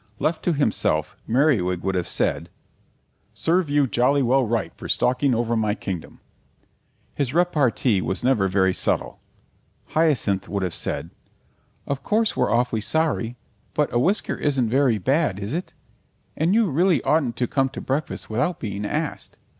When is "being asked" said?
18.59-19.37